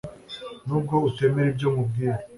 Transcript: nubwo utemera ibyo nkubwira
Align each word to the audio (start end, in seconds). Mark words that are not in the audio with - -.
nubwo 0.65 0.95
utemera 1.09 1.47
ibyo 1.53 1.67
nkubwira 1.73 2.15